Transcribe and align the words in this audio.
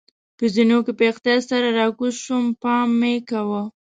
په 0.37 0.45
زینو 0.53 0.79
کې 0.85 0.93
په 0.97 1.03
احتیاط 1.11 1.41
سره 1.51 1.67
راکوز 1.79 2.13
شوم، 2.23 2.45
پام 2.61 2.87
مې 2.99 3.15
کاوه. 3.29 3.63